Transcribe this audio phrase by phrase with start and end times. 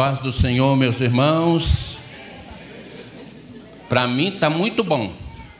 [0.00, 1.98] paz do Senhor, meus irmãos.
[3.86, 5.12] Para mim está muito bom.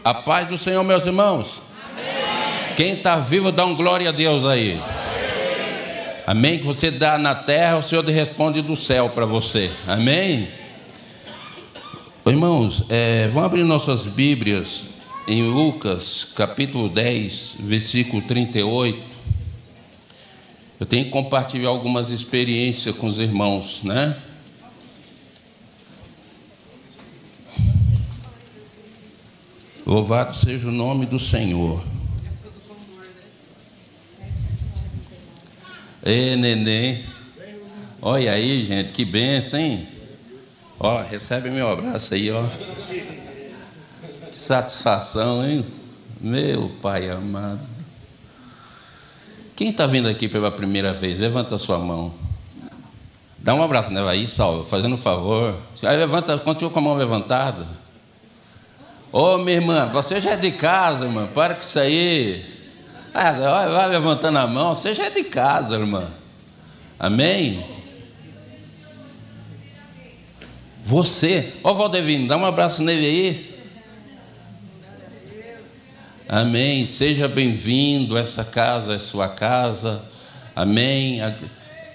[0.02, 1.60] A paz do Senhor, meus irmãos.
[1.92, 2.74] Amém.
[2.74, 4.80] Quem está vivo, dá um glória a Deus aí.
[4.80, 6.24] Amém.
[6.26, 6.58] Amém.
[6.58, 9.71] Que você dá na terra, o Senhor responde do céu para você.
[9.87, 10.49] Amém.
[12.25, 14.85] Irmãos, é, vamos abrir nossas Bíblias
[15.29, 19.02] em Lucas, capítulo 10, versículo 38.
[20.80, 24.16] Eu tenho que compartilhar algumas experiências com os irmãos, né?
[29.91, 31.83] Louvado seja o nome do Senhor.
[36.05, 37.05] Ê, neném.
[38.01, 39.89] Olha aí, gente, que benção, hein?
[40.79, 42.45] Ó, recebe meu abraço aí, ó.
[44.31, 45.67] Que satisfação, hein?
[46.20, 47.59] Meu Pai amado.
[49.57, 51.19] Quem está vindo aqui pela primeira vez?
[51.19, 52.15] Levanta a sua mão.
[53.37, 54.09] Dá um abraço, né?
[54.09, 55.61] Aí, salve, fazendo um favor.
[55.83, 57.80] Aí levanta, continua com a mão levantada.
[59.12, 61.27] Ô, minha irmã, você já é de casa, irmã.
[61.27, 62.44] Para com isso aí.
[63.12, 66.06] Ah, vai levantando a mão, você já é de casa, irmã.
[66.98, 67.64] Amém?
[70.86, 73.50] Você, ó Valdevino, dá um abraço nele aí.
[76.28, 76.86] Amém.
[76.86, 78.17] Seja bem-vindo.
[78.17, 80.05] Essa casa é sua casa.
[80.55, 81.20] Amém.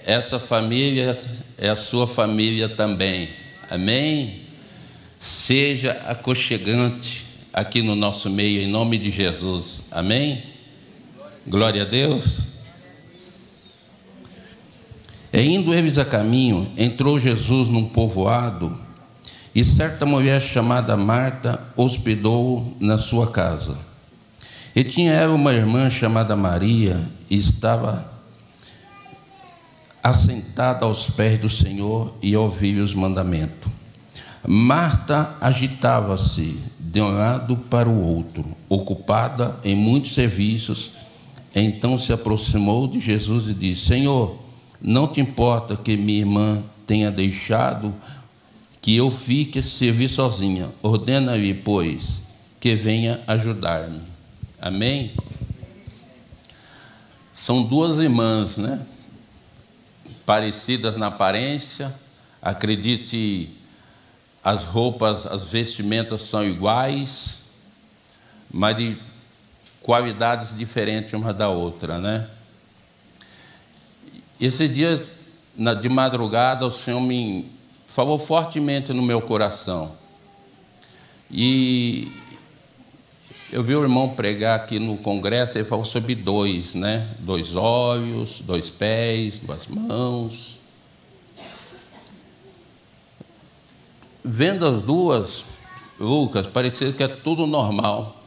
[0.04, 1.18] Essa família
[1.56, 3.30] é a sua família também.
[3.70, 4.45] Amém.
[5.18, 9.82] Seja aconchegante aqui no nosso meio, em nome de Jesus.
[9.90, 10.42] Amém.
[11.46, 12.48] Glória a Deus.
[15.32, 18.78] E indo eles a caminho, entrou Jesus num povoado,
[19.54, 23.76] e certa mulher chamada Marta hospedou na sua casa.
[24.74, 28.10] E tinha ela uma irmã chamada Maria, e estava
[30.02, 33.70] assentada aos pés do Senhor e ouvia os mandamentos.
[34.46, 40.92] Marta agitava-se de um lado para o outro, ocupada em muitos serviços.
[41.54, 44.38] Então se aproximou de Jesus e disse: Senhor,
[44.80, 47.94] não te importa que minha irmã tenha deixado
[48.80, 50.70] que eu fique servir sozinha?
[50.82, 52.22] Ordena-lhe, pois,
[52.60, 54.00] que venha ajudar-me.
[54.60, 55.12] Amém?
[57.34, 58.80] São duas irmãs, né?
[60.24, 61.94] Parecidas na aparência,
[62.40, 63.50] acredite,
[64.46, 67.38] as roupas, as vestimentas são iguais,
[68.48, 68.96] mas de
[69.82, 72.30] qualidades diferentes uma da outra, né?
[74.40, 75.10] Esses dias,
[75.82, 77.50] de madrugada, o Senhor me
[77.88, 79.90] falou fortemente no meu coração.
[81.28, 82.12] E
[83.50, 87.08] eu vi o irmão pregar aqui no congresso, ele falou sobre dois, né?
[87.18, 90.56] Dois olhos, dois pés, duas mãos.
[94.28, 95.44] Vendo as duas,
[96.00, 98.22] Lucas, parecia que é tudo normal.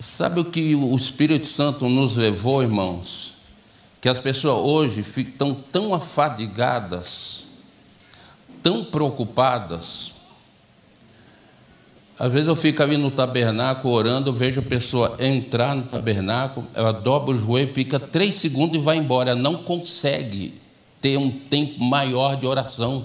[0.00, 3.34] Sabe o que o Espírito Santo nos levou, irmãos?
[4.00, 7.44] Que as pessoas hoje estão tão afadigadas,
[8.62, 10.12] tão preocupadas,
[12.18, 16.66] às vezes eu fico ali no tabernáculo orando, eu vejo a pessoa entrar no tabernáculo,
[16.74, 19.32] ela dobra o joelho, fica três segundos e vai embora.
[19.32, 20.54] Ela não consegue
[20.98, 23.04] ter um tempo maior de oração.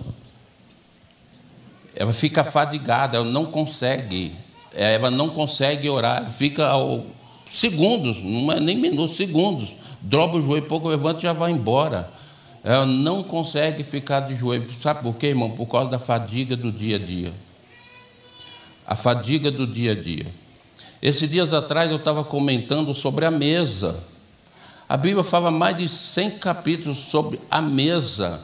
[1.96, 4.34] Ela fica fadigada, ela não consegue.
[4.74, 7.06] Ela não consegue orar, fica ao
[7.46, 9.70] segundos, não é nem minutos, segundos.
[10.00, 12.10] Dobra o joelho, pouco levanta e já vai embora.
[12.64, 14.72] Ela não consegue ficar de joelho.
[14.72, 15.52] Sabe por quê, irmão?
[15.52, 17.34] Por causa da fadiga do dia a dia
[18.92, 20.26] a fadiga do dia a dia.
[21.02, 24.04] Esses dias atrás eu estava comentando sobre a mesa.
[24.88, 28.42] A Bíblia fala mais de 100 capítulos sobre a mesa.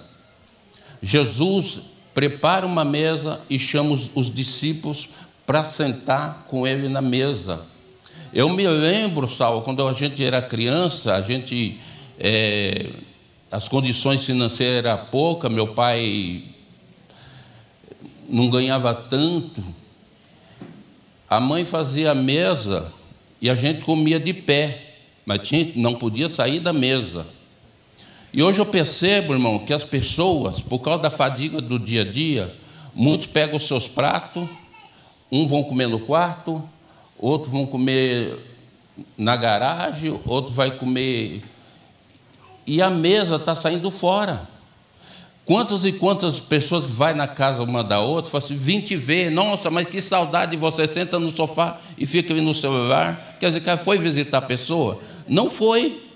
[1.04, 1.82] Jesus
[2.18, 5.08] prepara uma mesa e chama os, os discípulos
[5.46, 7.62] para sentar com ele na mesa.
[8.34, 11.80] Eu me lembro, Saulo, quando a gente era criança, a gente.
[12.18, 12.90] É,
[13.52, 16.46] as condições financeiras eram poucas, meu pai
[18.28, 19.64] não ganhava tanto,
[21.30, 22.92] a mãe fazia a mesa
[23.40, 27.28] e a gente comia de pé, mas tinha, não podia sair da mesa.
[28.38, 32.06] E hoje eu percebo, irmão, que as pessoas, por causa da fadiga do dia a
[32.06, 32.54] dia,
[32.94, 34.48] muitos pegam os seus pratos,
[35.32, 36.62] um vão comer no quarto,
[37.18, 38.38] outros vão comer
[39.18, 41.42] na garagem, outro vai comer.
[42.68, 44.48] E a mesa está saindo fora.
[45.44, 49.32] Quantas e quantas pessoas vai na casa uma da outra, fala assim, vim te ver,
[49.32, 53.36] nossa, mas que saudade de você, senta no sofá e fica no celular.
[53.40, 55.02] Quer dizer, que foi visitar a pessoa?
[55.28, 56.07] Não foi.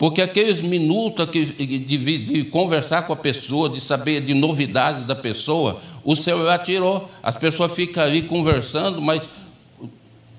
[0.00, 5.14] Porque aqueles minutos de, de, de, conversar com a pessoa, de saber de novidades da
[5.14, 7.10] pessoa, o celular tirou.
[7.22, 9.28] As pessoas ficam ali conversando, mas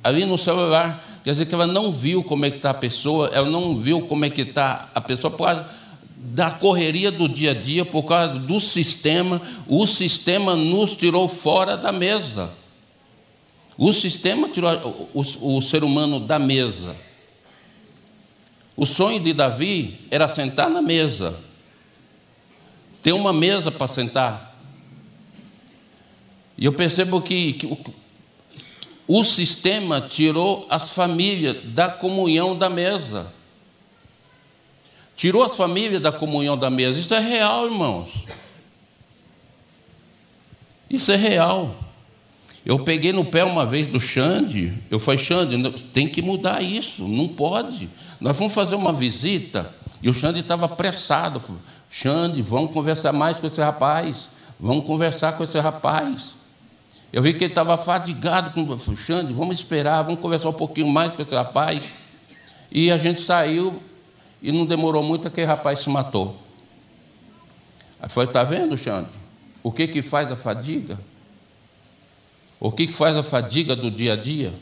[0.03, 1.21] ali no celular.
[1.23, 4.01] Quer dizer que ela não viu como é que está a pessoa, ela não viu
[4.07, 5.69] como é que está a pessoa por causa
[6.17, 9.39] da correria do dia a dia, por causa do sistema.
[9.67, 12.51] O sistema nos tirou fora da mesa.
[13.77, 16.95] O sistema tirou o, o, o ser humano da mesa.
[18.75, 21.39] O sonho de Davi era sentar na mesa,
[23.03, 24.55] ter uma mesa para sentar.
[26.57, 27.77] E eu percebo que, que o,
[29.07, 33.33] o sistema tirou as famílias da comunhão da mesa.
[35.15, 36.99] Tirou as famílias da comunhão da mesa.
[36.99, 38.09] Isso é real, irmãos.
[40.89, 41.75] Isso é real.
[42.65, 47.07] Eu peguei no pé uma vez do Xande, eu falei, Xande, tem que mudar isso,
[47.07, 47.89] não pode.
[48.19, 51.39] Nós fomos fazer uma visita e o Xande estava apressado.
[51.39, 54.29] Falei, Xande, vamos conversar mais com esse rapaz,
[54.59, 56.35] vamos conversar com esse rapaz.
[57.11, 60.87] Eu vi que ele estava fadigado com o Xande, vamos esperar, vamos conversar um pouquinho
[60.87, 61.83] mais com esse rapaz.
[62.71, 63.81] E a gente saiu
[64.39, 66.37] e não demorou muito, aquele rapaz se matou.
[67.99, 69.09] Aí foi, está vendo, Xande?
[69.63, 70.99] O que, que faz a fadiga?
[72.63, 74.53] O que faz a fadiga do dia a dia?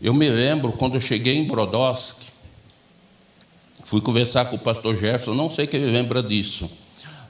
[0.00, 2.26] Eu me lembro quando eu cheguei em Brodowski,
[3.84, 6.68] fui conversar com o pastor Jefferson, não sei que ele lembra disso,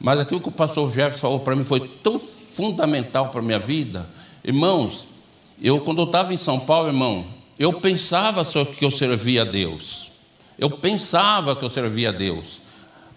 [0.00, 3.58] mas aquilo que o pastor Jefferson falou para mim foi tão fundamental para a minha
[3.58, 4.08] vida.
[4.42, 5.06] Irmãos,
[5.60, 7.26] eu quando eu estava em São Paulo, irmão,
[7.58, 10.10] eu pensava que eu servia a Deus.
[10.58, 12.62] Eu pensava que eu servia a Deus.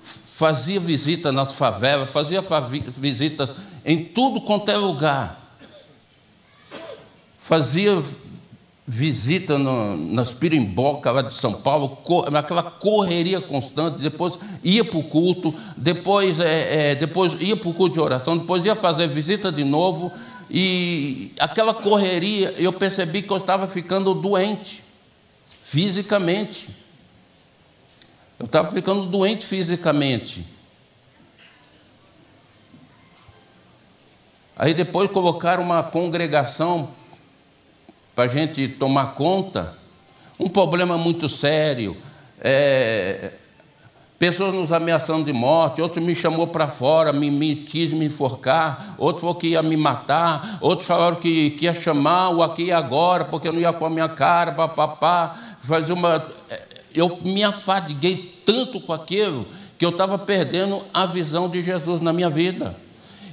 [0.02, 2.44] Fazia visita nas favelas, fazia
[2.90, 3.52] visitas
[3.86, 5.40] em tudo quanto é lugar.
[7.38, 8.02] Fazia
[8.88, 12.00] visita no, nas pirimbocas lá de São Paulo,
[12.36, 17.74] aquela correria constante, depois ia para o culto, depois, é, é, depois ia para o
[17.74, 20.12] culto de oração, depois ia fazer visita de novo,
[20.50, 24.84] e aquela correria, eu percebi que eu estava ficando doente,
[25.64, 26.70] fisicamente.
[28.38, 30.46] Eu estava ficando doente fisicamente.
[34.56, 36.90] Aí depois colocaram uma congregação
[38.16, 39.76] para a gente tomar conta.
[40.40, 41.98] Um problema muito sério.
[42.40, 43.34] É,
[44.18, 48.96] pessoas nos ameaçando de morte, outro me chamou para fora, me, me, quis me enforcar,
[48.98, 52.72] outro falou que ia me matar, outros falaram que, que ia chamar o aqui e
[52.72, 56.26] agora, porque eu não ia com a minha cara, papapá, fazer uma.
[56.94, 59.46] Eu me afadiguei tanto com aquilo
[59.78, 62.85] que eu estava perdendo a visão de Jesus na minha vida.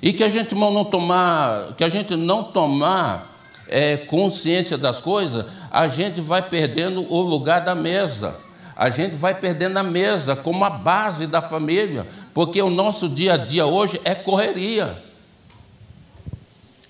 [0.02, 3.38] E que a gente não tomar, que a gente não tomar
[3.68, 8.36] é, consciência das coisas, a gente vai perdendo o lugar da mesa.
[8.74, 13.34] A gente vai perdendo a mesa como a base da família, porque o nosso dia
[13.34, 14.96] a dia hoje é correria.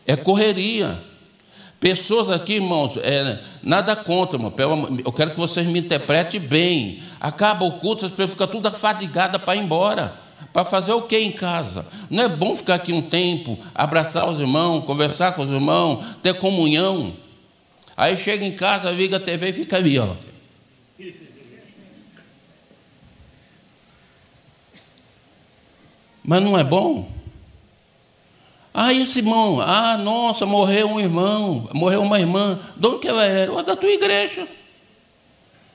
[0.07, 0.99] É correria.
[1.79, 4.55] Pessoas aqui, irmãos, é, nada contra, irmão,
[5.05, 7.03] eu quero que vocês me interpretem bem.
[7.21, 10.22] Acaba o culto, as pessoas ficam tudo afadigadas para ir embora.
[10.53, 11.87] Para fazer o que em casa?
[12.09, 16.35] Não é bom ficar aqui um tempo, abraçar os irmãos, conversar com os irmãos, ter
[16.35, 17.15] comunhão.
[17.97, 20.15] Aí chega em casa, liga a TV e fica ali, ó.
[26.25, 27.11] Mas não é bom?
[28.73, 32.59] Ah, esse irmão, ah, nossa, morreu um irmão, morreu uma irmã.
[32.77, 33.63] De onde que ela era?
[33.63, 34.49] Da tua igreja.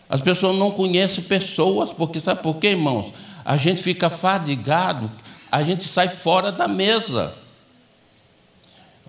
[0.09, 3.12] As pessoas não conhecem pessoas, porque sabe por quê, irmãos?
[3.47, 5.09] A gente fica fadigado,
[5.49, 7.33] a gente sai fora da mesa.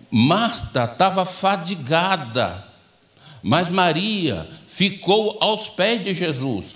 [0.09, 2.65] Marta estava fadigada,
[3.43, 6.67] mas Maria ficou aos pés de Jesus.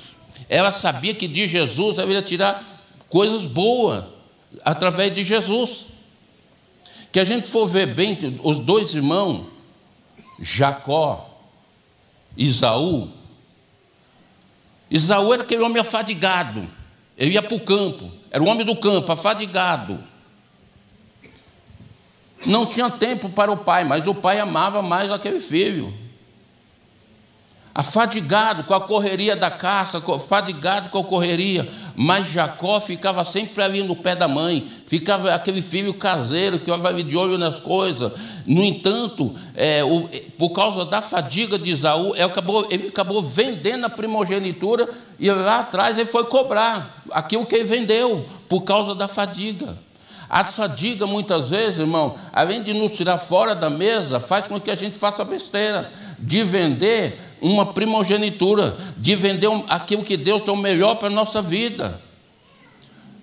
[0.48, 2.64] Ela sabia que de Jesus ela ia tirar
[3.08, 4.06] coisas boas
[4.64, 5.86] através de Jesus.
[7.12, 9.46] Que a gente for ver bem os dois irmãos,
[10.40, 11.30] Jacó,
[12.36, 13.08] Isaú.
[14.90, 16.81] Isaú era aquele homem afadigado
[17.22, 19.96] ele ia para o campo, era o homem do campo, afadigado.
[22.44, 25.94] Não tinha tempo para o pai, mas o pai amava mais aquele filho.
[27.72, 33.84] Afadigado com a correria da caça, afadigado com a correria, mas Jacó ficava sempre ali
[33.84, 38.12] no pé da mãe, ficava aquele filho caseiro que estava de olho nas coisas.
[38.44, 43.84] No entanto, é, o, por causa da fadiga de Isaú, ele acabou, ele acabou vendendo
[43.84, 44.88] a primogenitura
[45.22, 49.78] e lá atrás ele foi cobrar aquilo que ele vendeu, por causa da fadiga.
[50.28, 54.68] A fadiga, muitas vezes, irmão, além de nos tirar fora da mesa, faz com que
[54.68, 55.88] a gente faça besteira
[56.18, 61.40] de vender uma primogenitura, de vender aquilo que Deus tem o melhor para a nossa
[61.40, 62.00] vida.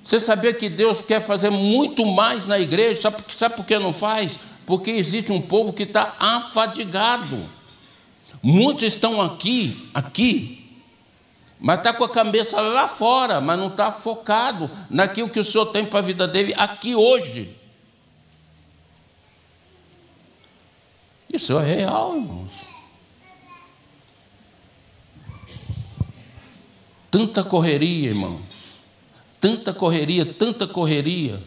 [0.01, 3.01] Você sabia que Deus quer fazer muito mais na igreja?
[3.01, 4.39] Sabe, sabe por que não faz?
[4.65, 7.39] Porque existe um povo que está afadigado.
[8.41, 10.59] Muitos estão aqui, aqui,
[11.60, 15.66] mas está com a cabeça lá fora, mas não está focado naquilo que o Senhor
[15.68, 17.54] tem para a vida dele aqui hoje.
[21.30, 22.51] Isso é real, irmãos.
[27.12, 28.42] Tanta correria, irmãos.
[29.42, 31.44] Tanta correria, tanta correria.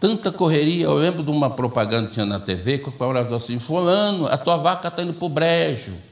[0.00, 0.86] Tanta correria.
[0.86, 4.56] Eu lembro de uma propaganda que tinha na TV que falava assim: Fulano, a tua
[4.56, 6.09] vaca está indo para o brejo.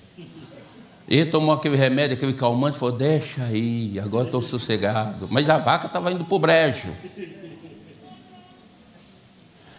[1.08, 5.26] Ele tomou aquele remédio, aquele calmante, e falou: Deixa aí, agora estou sossegado.
[5.30, 6.88] Mas a vaca estava indo para o brejo.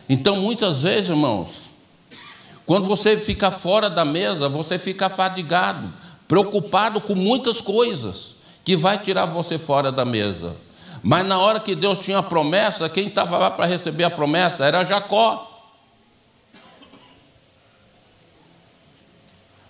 [0.10, 1.50] Então, muitas vezes, irmãos,
[2.66, 5.94] quando você fica fora da mesa, você fica fadigado,
[6.28, 10.56] preocupado com muitas coisas que vai tirar você fora da mesa.
[11.02, 14.66] Mas na hora que Deus tinha a promessa, quem estava lá para receber a promessa
[14.66, 15.49] era Jacó.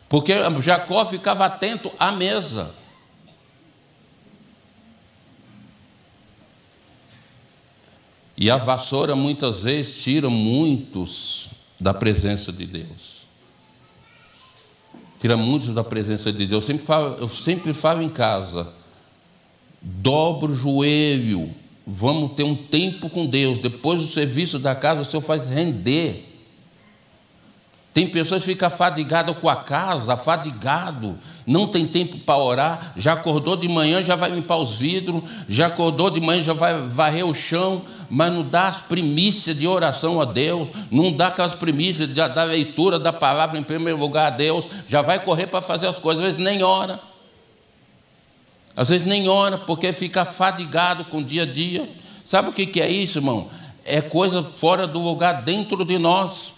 [0.10, 2.74] Porque Jacó ficava atento à mesa.
[8.36, 11.50] E a vassoura muitas vezes tira muitos
[11.80, 13.28] da presença de Deus.
[15.20, 16.52] Tira muitos da presença de Deus.
[16.52, 18.74] Eu sempre falo, eu sempre falo em casa,
[19.82, 21.54] dobra o joelho,
[21.86, 23.60] vamos ter um tempo com Deus.
[23.60, 26.29] Depois do serviço da casa, o Senhor faz render.
[27.94, 33.14] Tem pessoas que ficam afadigadas com a casa, afadigado, não tem tempo para orar, já
[33.14, 37.26] acordou de manhã, já vai limpar os vidros, já acordou de manhã, já vai varrer
[37.26, 42.08] o chão, mas não dá as primícias de oração a Deus, não dá aquelas primícias
[42.10, 46.00] da leitura da palavra em primeiro lugar a Deus, já vai correr para fazer as
[46.00, 47.00] coisas, às vezes nem ora.
[48.76, 51.90] Às vezes nem ora, porque fica afadigado com o dia a dia.
[52.24, 53.50] Sabe o que é isso, irmão?
[53.84, 56.54] É coisa fora do lugar dentro de nós.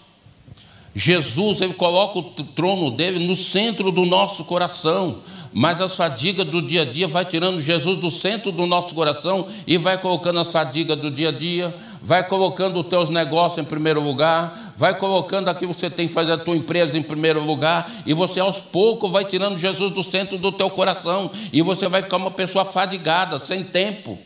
[0.94, 5.20] Jesus, ele coloca o trono dele no centro do nosso coração,
[5.52, 9.46] mas as fadigas do dia a dia vai tirando Jesus do centro do nosso coração
[9.66, 13.68] e vai colocando as fadigas do dia a dia, vai colocando os teus negócios em
[13.68, 17.90] primeiro lugar, vai colocando aqui você tem que fazer a tua empresa em primeiro lugar,
[18.04, 22.02] e você aos poucos vai tirando Jesus do centro do teu coração, e você vai
[22.02, 24.18] ficar uma pessoa fadigada, sem tempo.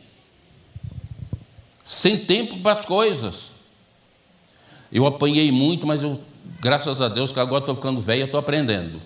[1.85, 3.57] Sem tempo para as coisas.
[4.91, 6.21] Eu apanhei muito, mas eu
[6.61, 9.01] graças a Deus que agora estou ficando velho, estou aprendendo.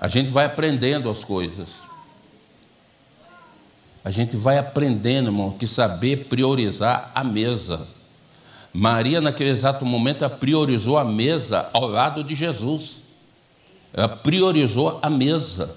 [0.00, 1.68] A gente vai aprendendo as coisas.
[4.04, 7.86] A gente vai aprendendo, irmão, que saber priorizar a mesa.
[8.72, 12.96] Maria, naquele exato momento, priorizou a mesa ao lado de Jesus.
[13.92, 15.76] Ela priorizou a mesa.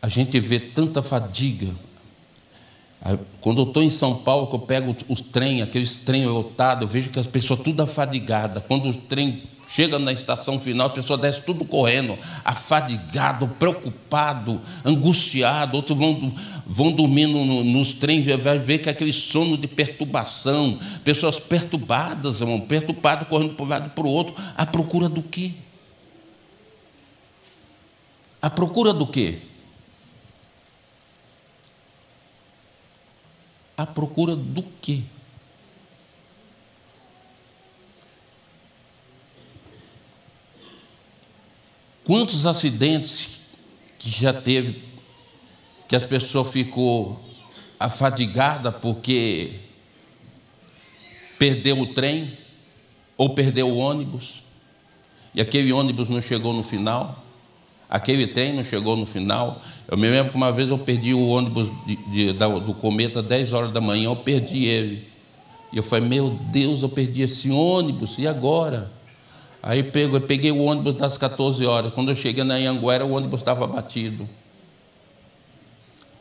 [0.00, 1.74] A gente vê tanta fadiga,
[3.40, 6.88] quando eu estou em São Paulo, que eu pego os trem, aqueles trem lotados, eu
[6.88, 8.62] vejo que as pessoas tudo afadigadas.
[8.66, 15.76] Quando o trem chega na estação final, a pessoa desce tudo correndo, afadigado, preocupado, angustiado.
[15.76, 16.34] Outros vão,
[16.66, 20.78] vão dormindo no, nos trens, vai ver que é aquele sono de perturbação.
[21.04, 24.34] Pessoas perturbadas, irmão, perturbadas, correndo para um lado para o outro.
[24.56, 25.52] À procura do quê?
[28.40, 29.42] À procura do quê?
[33.78, 35.02] À procura do quê?
[42.04, 43.38] Quantos acidentes
[43.96, 44.82] que já teve
[45.86, 47.22] que as pessoas ficou
[47.78, 49.60] afadigada porque
[51.38, 52.36] perdeu o trem
[53.16, 54.42] ou perdeu o ônibus
[55.32, 57.27] e aquele ônibus não chegou no final?
[57.88, 59.62] Aquele trem não chegou no final.
[59.88, 63.52] Eu me lembro que uma vez eu perdi o ônibus de, de, do Cometa, 10
[63.52, 65.08] horas da manhã, eu perdi ele.
[65.72, 68.90] E eu falei, meu Deus, eu perdi esse ônibus, e agora?
[69.62, 69.80] Aí
[70.12, 71.92] eu peguei o ônibus das 14 horas.
[71.92, 74.28] Quando eu cheguei na Anhanguera, o ônibus estava batido.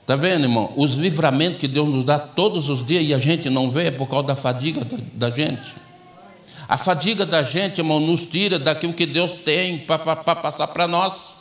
[0.01, 0.71] Está vendo, irmão?
[0.77, 3.91] Os livramentos que Deus nos dá todos os dias e a gente não vê é
[3.91, 5.67] por causa da fadiga da, da gente.
[6.67, 9.97] A fadiga da gente, irmão, nos tira daquilo que Deus tem para
[10.35, 11.36] passar para nós.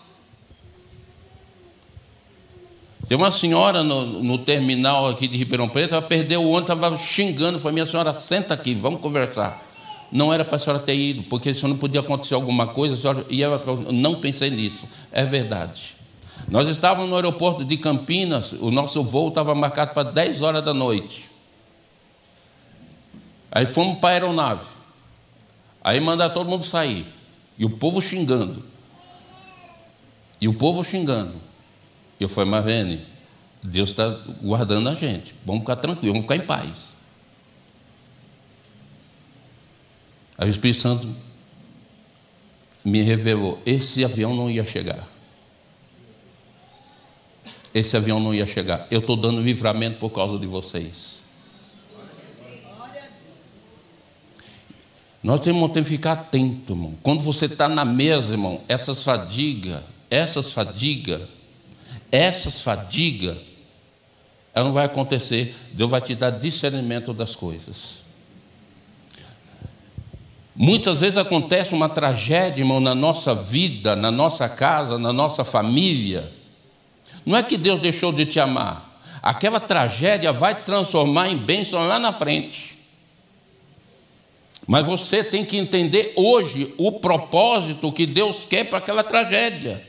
[3.08, 6.96] Tem uma senhora no, no, terminal aqui de Ribeirão Preto, ela perdeu o ônibus, estava
[6.96, 9.62] xingando, falou, minha senhora, senta aqui, vamos conversar.
[10.10, 13.24] Não era para a senhora ter ido, porque se não podia acontecer alguma coisa, senhora,
[13.30, 13.60] e eu
[13.92, 14.88] não pensei nisso.
[15.12, 15.94] É verdade.
[16.48, 20.74] Nós estávamos no aeroporto de Campinas, o nosso voo estava marcado para 10 horas da
[20.74, 21.24] noite.
[23.50, 24.66] Aí fomos para a aeronave.
[25.82, 27.06] Aí mandaram todo mundo sair.
[27.56, 28.64] E o povo xingando.
[30.40, 31.45] E o povo xingando.
[32.18, 33.06] Eu falei, Marvene,
[33.62, 34.08] Deus está
[34.42, 35.34] guardando a gente.
[35.44, 36.96] Vamos ficar tranquilos, vamos ficar em paz.
[40.38, 41.08] Aí o Espírito Santo
[42.84, 45.08] me revelou: esse avião não ia chegar.
[47.74, 48.86] Esse avião não ia chegar.
[48.90, 51.22] Eu estou dando livramento por causa de vocês.
[55.22, 56.94] Nós temos que ficar atento, irmão.
[57.02, 61.22] Quando você está na mesa, irmão, essas fadigas, essas fadigas,
[62.10, 63.36] essas fadigas,
[64.54, 65.54] ela não vai acontecer.
[65.72, 68.04] Deus vai te dar discernimento das coisas.
[70.54, 76.32] Muitas vezes acontece uma tragédia, irmão, na nossa vida, na nossa casa, na nossa família.
[77.26, 78.98] Não é que Deus deixou de te amar.
[79.22, 82.78] Aquela tragédia vai transformar em bênção lá na frente.
[84.66, 89.86] Mas você tem que entender hoje o propósito que Deus quer para aquela tragédia.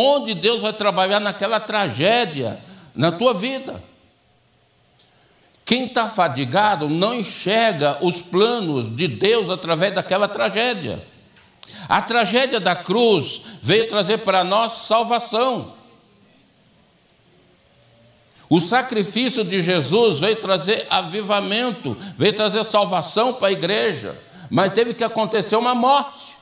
[0.00, 2.60] Onde Deus vai trabalhar naquela tragédia
[2.94, 3.82] na tua vida.
[5.64, 11.04] Quem está fadigado não enxerga os planos de Deus através daquela tragédia.
[11.88, 15.74] A tragédia da cruz veio trazer para nós salvação.
[18.48, 24.16] O sacrifício de Jesus veio trazer avivamento, veio trazer salvação para a igreja,
[24.48, 26.37] mas teve que acontecer uma morte.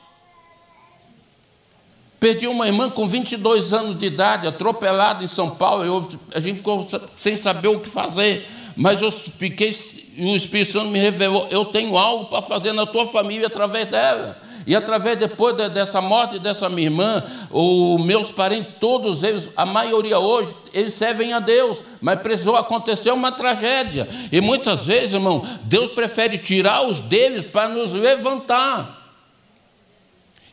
[2.19, 6.57] Perdi uma irmã com 22 anos de idade, atropelada em São Paulo, eu, a gente
[6.57, 8.45] ficou sem saber o que fazer
[8.77, 9.75] mas eu fiquei,
[10.19, 14.37] o Espírito Santo me revelou: eu tenho algo para fazer na tua família através dela.
[14.67, 20.19] E através depois dessa morte dessa minha irmã, os meus parentes, todos eles, a maioria
[20.19, 24.09] hoje, eles servem a Deus, mas precisou acontecer uma tragédia.
[24.29, 28.96] E muitas vezes, irmão, Deus prefere tirar os deles para nos levantar.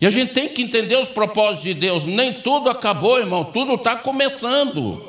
[0.00, 2.06] E a gente tem que entender os propósitos de Deus.
[2.06, 5.02] Nem tudo acabou, irmão, tudo está começando.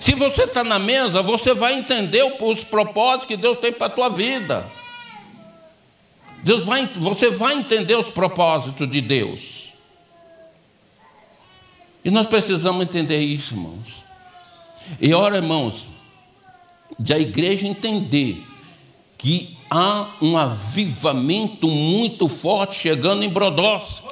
[0.00, 3.90] Se você está na mesa, você vai entender os propósitos que Deus tem para a
[3.90, 4.66] tua vida.
[6.42, 9.72] Deus vai, você vai entender os propósitos de Deus.
[12.04, 14.02] E nós precisamos entender isso, irmãos.
[15.00, 15.86] E ora, irmãos,
[16.98, 18.42] de a igreja entender
[19.22, 24.02] que há um avivamento muito forte chegando em Brodowski.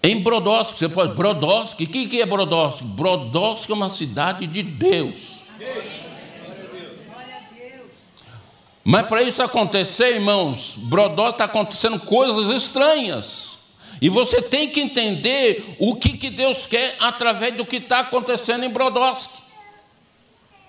[0.00, 1.14] Em Brodowski, você pode.
[1.14, 2.84] Brodowski, o que, que é Brodowski?
[2.84, 5.42] Brodowski é uma cidade de Deus.
[8.84, 13.58] Mas para isso acontecer, irmãos, Brodowski está acontecendo coisas estranhas.
[14.00, 18.64] E você tem que entender o que, que Deus quer através do que está acontecendo
[18.64, 19.41] em Brodowski.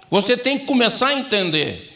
[0.10, 1.92] Você tem que começar a entender.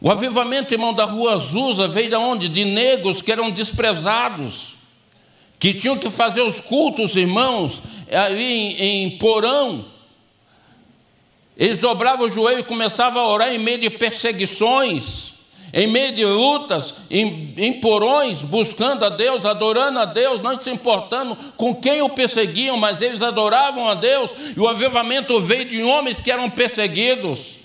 [0.00, 2.48] O avivamento, irmão, da rua Azusa veio de onde?
[2.48, 4.74] De negros que eram desprezados,
[5.58, 9.86] que tinham que fazer os cultos, irmãos, ali em, em porão.
[11.56, 15.32] Eles dobravam o joelho e começavam a orar em meio de perseguições,
[15.72, 20.70] em meio de lutas, em, em porões, buscando a Deus, adorando a Deus, não se
[20.70, 25.82] importando com quem o perseguiam, mas eles adoravam a Deus, e o avivamento veio de
[25.82, 27.56] homens que eram perseguidos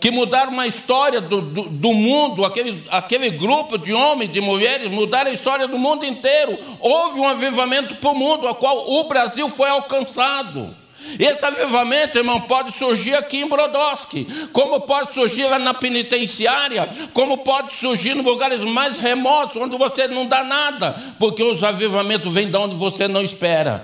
[0.00, 4.90] que mudaram uma história do, do, do mundo, aquele, aquele grupo de homens e mulheres
[4.90, 6.56] mudaram a história do mundo inteiro.
[6.80, 10.74] Houve um avivamento para o mundo, a qual o Brasil foi alcançado.
[11.18, 17.74] Esse avivamento, irmão, pode surgir aqui em Brodowski, como pode surgir na penitenciária, como pode
[17.74, 22.56] surgir em lugares mais remotos, onde você não dá nada, porque os avivamentos vêm de
[22.56, 23.82] onde você não espera,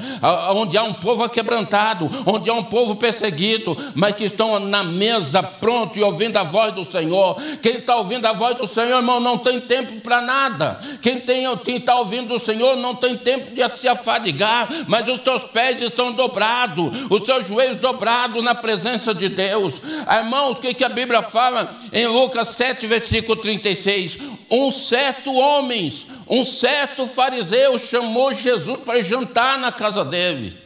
[0.51, 5.43] onde há um povo aquebrantado, onde há um povo perseguido, mas que estão na mesa
[5.43, 7.37] pronto e ouvindo a voz do Senhor.
[7.63, 10.79] Quem está ouvindo a voz do Senhor, irmão, não tem tempo para nada.
[11.01, 11.23] Quem
[11.77, 16.13] está ouvindo o Senhor não tem tempo de se afadigar, mas os teus pés estão
[16.13, 19.81] dobrados os seus joelhos dobrados na presença de Deus.
[20.11, 24.19] Irmãos, o que, que a Bíblia fala em Lucas 7, versículo 36?
[24.51, 25.93] Um certo homem,
[26.29, 30.64] um certo fariseu chamou Jesus para jantar na casa dele.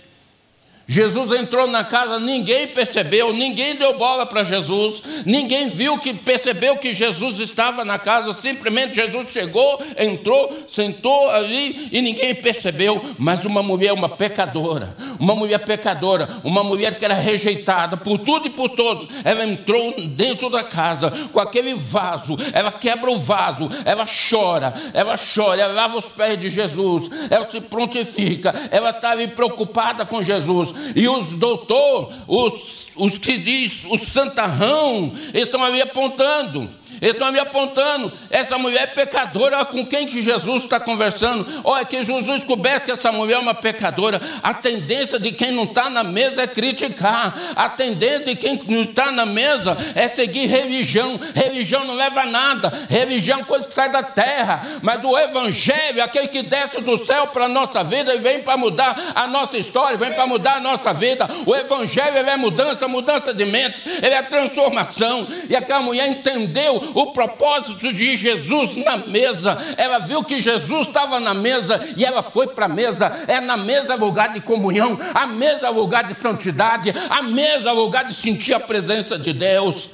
[0.90, 6.79] Jesus entrou na casa, ninguém percebeu, ninguém deu bola para Jesus, ninguém viu que percebeu
[6.79, 13.05] que Jesus estava na casa, simplesmente Jesus chegou, entrou, sentou ali e ninguém percebeu.
[13.18, 18.46] Mas uma mulher, uma pecadora, uma mulher pecadora, uma mulher que era rejeitada por tudo
[18.46, 23.68] e por todos, ela entrou dentro da casa com aquele vaso, ela quebra o vaso,
[23.85, 29.29] ela chora, ela chora, ela lava os pés de Jesus, ela se prontifica, ela estava
[29.29, 36.70] preocupada com Jesus e os doutor, os, os que diz o santarrão, estão ali apontando.
[37.00, 41.46] Então me apontando, essa mulher é pecadora, com quem que Jesus está conversando?
[41.64, 44.20] Olha, que Jesus descoberto que essa mulher é uma pecadora.
[44.42, 47.34] A tendência de quem não está na mesa é criticar.
[47.54, 51.18] A tendência de quem não está na mesa é seguir religião.
[51.34, 52.87] Religião não leva a nada.
[52.88, 54.78] Religião é coisa que sai da terra.
[54.82, 58.56] Mas o Evangelho, aquele que desce do céu para a nossa vida e vem para
[58.56, 61.28] mudar a nossa história, vem para mudar a nossa vida.
[61.46, 65.26] O Evangelho é mudança, mudança de mente, ele é transformação.
[65.48, 69.57] E aquela mulher entendeu o propósito de Jesus na mesa.
[69.77, 73.07] Ela viu que Jesus estava na mesa e ela foi para a mesa.
[73.27, 78.14] É na mesa lugar de comunhão, a mesa lugar de santidade, a mesa lugar de
[78.14, 79.90] sentir a presença de Deus.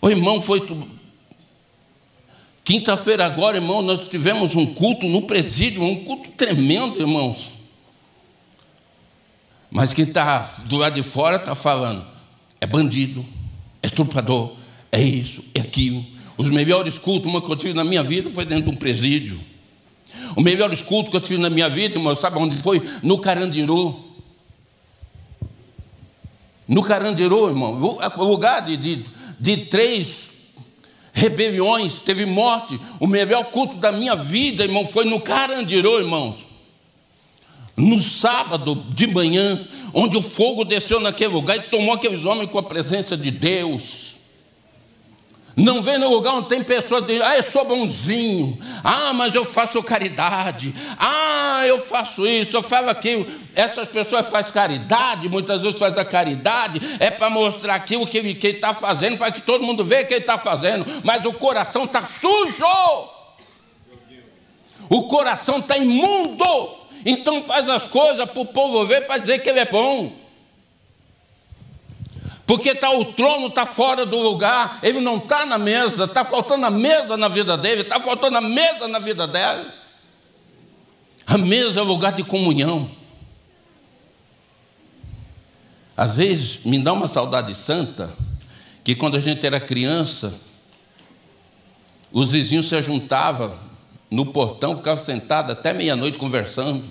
[0.00, 0.60] O irmão foi.
[2.64, 7.51] Quinta-feira agora, irmão, nós tivemos um culto no presídio, um culto tremendo, irmãos.
[9.72, 12.04] Mas quem está do lado de fora está falando,
[12.60, 13.24] é bandido,
[13.82, 14.52] é estuprador,
[14.92, 16.04] é isso, é aquilo.
[16.36, 19.40] Os melhores cultos que eu tive na minha vida foi dentro de um presídio.
[20.36, 22.82] O melhor culto que eu tive na minha vida, irmão, sabe onde foi?
[23.02, 23.98] No Carandiru.
[26.68, 29.06] No Carandiru, irmão, o lugar de, de,
[29.40, 30.28] de três
[31.14, 32.78] rebeliões, teve morte.
[33.00, 36.51] O melhor culto da minha vida, irmão, foi no Carandiru, irmãos
[37.76, 39.60] no sábado de manhã,
[39.94, 44.12] onde o fogo desceu naquele lugar e tomou aqueles homens com a presença de Deus.
[45.54, 49.44] Não vem no lugar onde tem pessoas que ah, eu sou bonzinho, ah, mas eu
[49.44, 53.26] faço caridade, ah, eu faço isso, eu faço aquilo.
[53.54, 58.38] Essas pessoas fazem caridade, muitas vezes fazem a caridade, é para mostrar aquilo que ele
[58.40, 62.02] está fazendo, para que todo mundo veja que ele está fazendo, mas o coração está
[62.06, 62.64] sujo,
[64.88, 66.81] o coração está imundo.
[67.04, 70.12] Então faz as coisas para o povo ver para dizer que ele é bom.
[72.46, 76.66] Porque tá, o trono está fora do lugar, ele não está na mesa, está faltando
[76.66, 79.72] a mesa na vida dele, está faltando a mesa na vida dela.
[81.26, 82.90] A mesa é o lugar de comunhão.
[85.96, 88.14] Às vezes me dá uma saudade santa,
[88.82, 90.34] que quando a gente era criança,
[92.10, 93.71] os vizinhos se juntavam
[94.12, 96.82] no portão, ficava sentado até meia-noite conversando.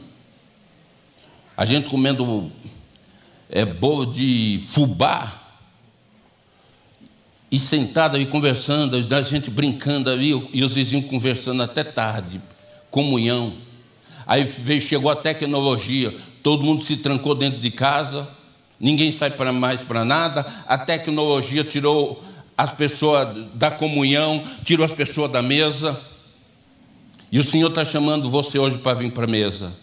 [1.55, 2.51] A gente comendo
[3.47, 5.39] é, bolo de fubá.
[7.51, 12.41] E sentado aí conversando, a gente brincando ali, e os vizinhos conversando até tarde,
[12.89, 13.53] comunhão.
[14.25, 18.27] Aí veio, chegou a tecnologia, todo mundo se trancou dentro de casa,
[18.79, 22.23] ninguém sai para mais para nada, a tecnologia tirou
[22.57, 25.99] as pessoas da comunhão, tirou as pessoas da mesa.
[27.31, 29.73] E o Senhor está chamando você hoje para vir para a mesa.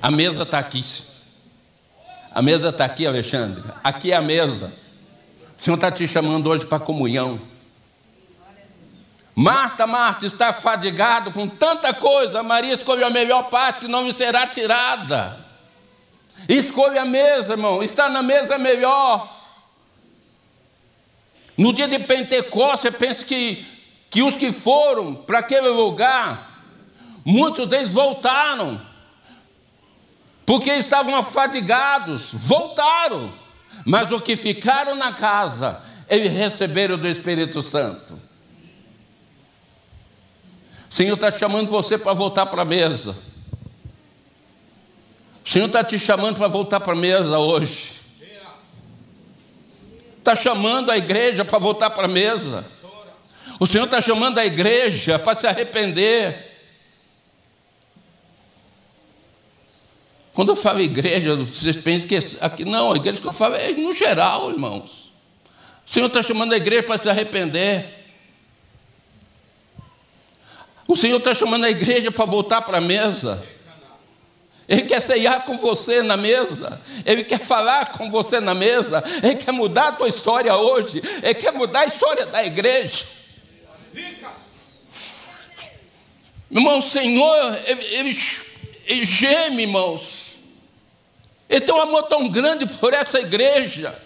[0.00, 0.82] A mesa está aqui.
[2.32, 3.62] A mesa está aqui, Alexandre.
[3.82, 4.72] Aqui é a mesa.
[5.58, 7.38] O Senhor está te chamando hoje para comunhão.
[9.34, 12.42] Marta, Marta, está fadigado com tanta coisa.
[12.42, 15.44] Maria escolheu a melhor parte que não lhe será tirada.
[16.48, 17.82] Escolha a mesa, irmão.
[17.82, 19.30] Está na mesa melhor.
[21.56, 23.73] No dia de Pentecostes, pensa que
[24.14, 26.62] que os que foram para aquele lugar,
[27.24, 28.80] muitos deles voltaram,
[30.46, 33.32] porque estavam afadigados, voltaram,
[33.84, 38.14] mas os que ficaram na casa, eles receberam do Espírito Santo.
[40.88, 43.16] O Senhor está chamando você para voltar para a mesa.
[45.44, 47.94] O Senhor está te chamando para voltar para a mesa hoje.
[50.18, 52.73] Está chamando a igreja para voltar para a mesa.
[53.58, 56.52] O Senhor está chamando a igreja para se arrepender.
[60.32, 63.70] Quando eu falo igreja, vocês pensam que aqui não, a igreja que eu falo é
[63.70, 65.12] no geral, irmãos.
[65.86, 67.86] O Senhor está chamando a igreja para se arrepender.
[70.88, 73.46] O Senhor está chamando a igreja para voltar para a mesa.
[74.68, 76.80] Ele quer ceiar com você na mesa.
[77.06, 79.04] Ele quer falar com você na mesa.
[79.22, 81.00] Ele quer mudar a tua história hoje.
[81.22, 83.04] Ele quer mudar a história da igreja.
[86.54, 88.18] Irmão, o Senhor, ele, ele,
[88.86, 90.36] ele geme, irmãos.
[91.48, 94.00] Ele tem um amor tão grande por essa igreja.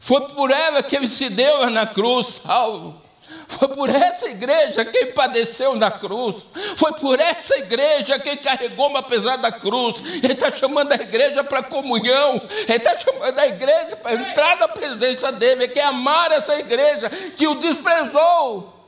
[0.00, 3.00] Foi por ela que ele se deu na cruz, salvo.
[3.46, 6.46] Foi por essa igreja que ele padeceu na cruz.
[6.76, 10.02] Foi por essa igreja que ele carregou uma pesada cruz.
[10.22, 12.40] Ele está chamando a igreja para comunhão.
[12.50, 15.64] Ele está chamando a igreja para entrar na presença dele.
[15.64, 18.80] Ele quer amar essa igreja que o desprezou.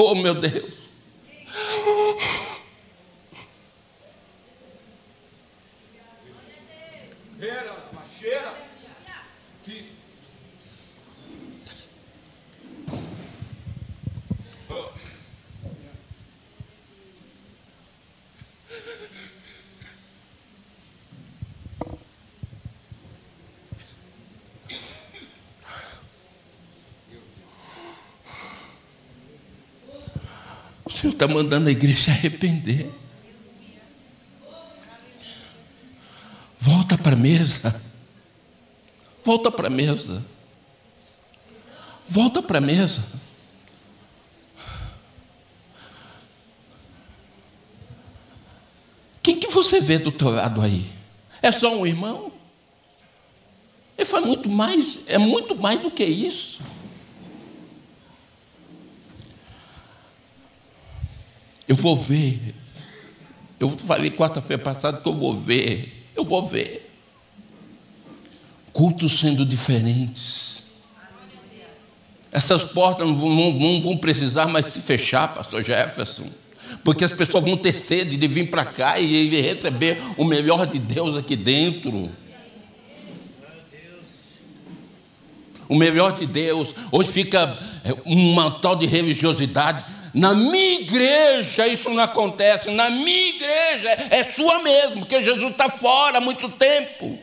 [0.00, 0.88] Oh, meu Deus.
[30.88, 32.88] O Senhor está mandando a igreja se arrepender.
[36.60, 37.82] Volta para a mesa.
[39.24, 40.24] Volta para a mesa.
[42.08, 43.04] Volta para a mesa.
[49.22, 50.90] Quem que você vê do teu lado aí?
[51.42, 52.32] É só um irmão?
[53.96, 56.62] Ele faz muito mais, é muito mais do que isso.
[61.68, 62.54] Eu vou ver.
[63.60, 66.08] Eu falei quarta-feira passada que eu vou ver.
[66.16, 66.90] Eu vou ver.
[68.72, 70.64] Cultos sendo diferentes.
[72.32, 76.28] Essas portas não vão, vão precisar mais se fechar, pastor Jefferson.
[76.84, 80.78] Porque as pessoas vão ter sede de vir para cá e receber o melhor de
[80.78, 82.10] Deus aqui dentro.
[85.68, 86.74] O melhor de Deus.
[86.90, 87.58] Hoje fica
[88.04, 94.60] uma tal de religiosidade na minha igreja isso não acontece, na minha igreja é sua
[94.60, 97.18] mesmo, porque Jesus está fora há muito tempo.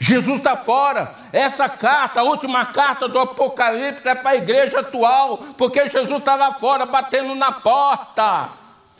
[0.00, 1.12] Jesus está fora.
[1.32, 6.36] Essa carta, a última carta do Apocalipse, é para a igreja atual, porque Jesus está
[6.36, 8.57] lá fora batendo na porta.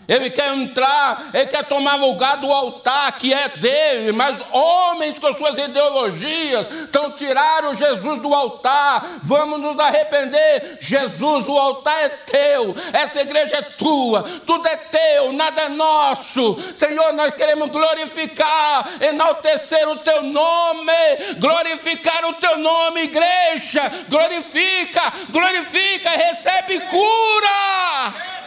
[0.09, 5.35] Ele quer entrar, ele quer tomar lugar do altar que é dele, mas homens com
[5.35, 9.19] suas ideologias estão tiraram Jesus do altar.
[9.23, 10.79] Vamos nos arrepender.
[10.81, 16.57] Jesus, o altar é teu, essa igreja é tua, tudo é teu, nada é nosso.
[16.79, 20.93] Senhor, nós queremos glorificar, enaltecer o teu nome,
[21.39, 23.93] glorificar o teu nome, igreja.
[24.09, 28.38] Glorifica, glorifica, recebe cura.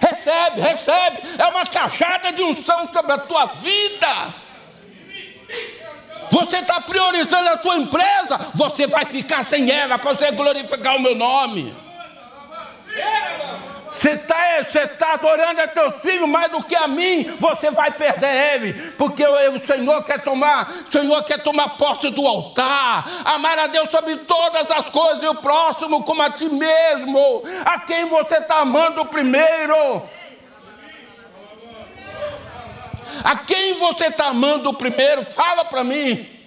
[0.00, 1.18] Recebe, recebe.
[1.38, 4.34] É uma cajada de unção sobre a tua vida.
[6.30, 11.00] Você está priorizando a tua empresa, você vai ficar sem ela para você glorificar o
[11.00, 11.74] meu nome.
[13.98, 17.90] Você está você tá adorando a teus filhos mais do que a mim, você vai
[17.90, 23.58] perder ele, porque o Senhor quer tomar, o Senhor quer tomar posse do altar, amar
[23.58, 28.04] a Deus sobre todas as coisas e o próximo como a ti mesmo, a quem
[28.04, 30.02] você está amando primeiro.
[33.24, 35.24] A quem você está amando primeiro?
[35.24, 36.37] Fala para mim.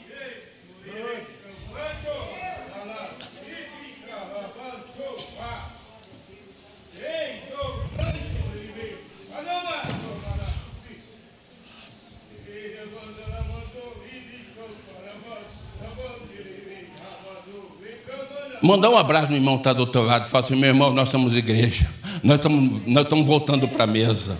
[18.61, 20.25] Mandar um abraço no irmão que está do outro lado.
[20.25, 21.89] Fala assim, meu irmão, nós somos igreja.
[22.23, 24.37] Nós estamos, nós estamos voltando para a mesa.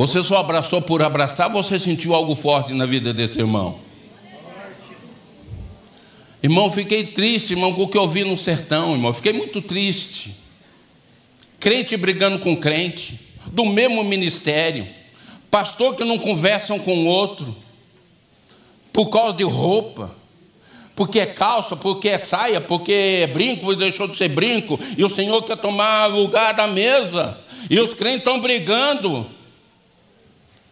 [0.00, 3.80] Você só abraçou por abraçar, você sentiu algo forte na vida desse irmão?
[6.42, 9.12] Irmão, fiquei triste, irmão, com o que eu vi no sertão, irmão.
[9.12, 10.34] Fiquei muito triste.
[11.58, 14.88] Crente brigando com crente, do mesmo ministério.
[15.50, 17.54] Pastor que não conversam com o outro,
[18.94, 20.16] por causa de roupa,
[20.96, 25.10] porque é calça, porque é saia, porque é brinco, deixou de ser brinco, e o
[25.10, 29.38] Senhor quer tomar lugar da mesa, e os crentes estão brigando.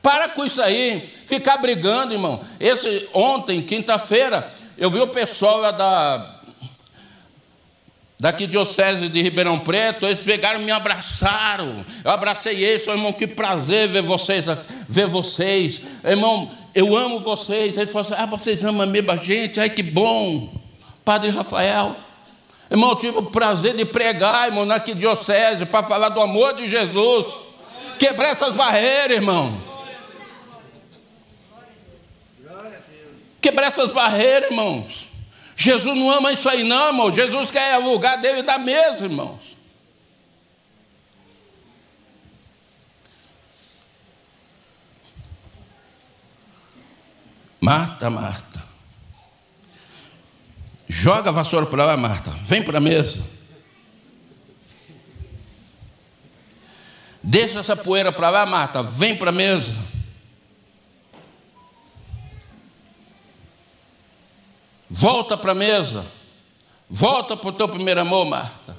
[0.09, 2.41] Para com isso aí, ficar brigando, irmão.
[2.59, 6.41] Esse ontem, quinta-feira, eu vi o pessoal da
[8.19, 11.85] daqui Diocese de Ribeirão Preto, eles pegaram e me abraçaram.
[12.03, 14.47] Eu abracei eles, irmão, que prazer ver vocês,
[14.89, 15.83] ver vocês.
[16.03, 17.77] Irmão, eu amo vocês.
[17.77, 19.61] Ele falou assim: Ah, vocês amam mesmo a gente?
[19.61, 20.59] Ai, que bom.
[21.05, 21.95] Padre Rafael.
[22.71, 26.67] Irmão, eu tive o prazer de pregar, irmão, na Diocese, para falar do amor de
[26.67, 27.27] Jesus.
[27.99, 29.68] Quebrar essas barreiras, irmão.
[33.59, 35.09] quebrar essas barreiras, irmãos.
[35.57, 37.13] Jesus não ama isso aí, não, irmão.
[37.13, 39.41] Jesus quer o lugar dele da mesa, irmãos.
[47.61, 48.63] Marta, Marta.
[50.89, 52.31] Joga a vassoura para lá, Marta.
[52.45, 53.21] Vem para a mesa.
[57.23, 58.83] Deixa essa poeira para lá, Marta.
[58.83, 59.77] Vem para a mesa.
[64.91, 66.07] Volta para a mesa.
[66.89, 68.77] Volta para o teu primeiro amor, Marta.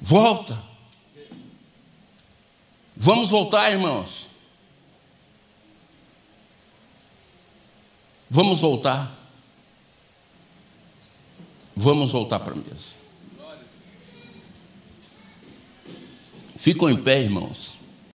[0.00, 0.62] Volta.
[2.94, 4.28] Vamos voltar, irmãos.
[8.28, 9.16] Vamos voltar.
[11.74, 12.98] Vamos voltar para a mesa.
[16.56, 17.77] Ficam em pé, irmãos.